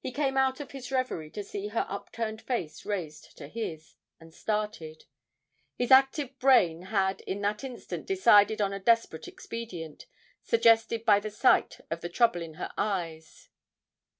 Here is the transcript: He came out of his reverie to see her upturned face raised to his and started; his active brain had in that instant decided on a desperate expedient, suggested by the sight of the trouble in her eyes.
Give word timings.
He 0.00 0.10
came 0.10 0.36
out 0.36 0.58
of 0.58 0.72
his 0.72 0.90
reverie 0.90 1.30
to 1.30 1.44
see 1.44 1.68
her 1.68 1.86
upturned 1.88 2.42
face 2.42 2.84
raised 2.84 3.36
to 3.38 3.46
his 3.46 3.94
and 4.18 4.34
started; 4.34 5.04
his 5.76 5.92
active 5.92 6.36
brain 6.40 6.82
had 6.86 7.20
in 7.20 7.42
that 7.42 7.62
instant 7.62 8.08
decided 8.08 8.60
on 8.60 8.72
a 8.72 8.80
desperate 8.80 9.28
expedient, 9.28 10.06
suggested 10.42 11.04
by 11.04 11.20
the 11.20 11.30
sight 11.30 11.80
of 11.92 12.00
the 12.00 12.08
trouble 12.08 12.42
in 12.42 12.54
her 12.54 12.72
eyes. 12.76 13.48